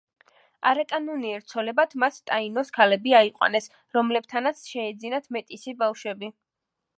[0.67, 3.69] არაკანონიერ ცოლებად მათ ტაინოს ქალები აიყვანეს,
[3.99, 6.33] რომლებთანაც შეეძინათ მეტისი ბავშვები.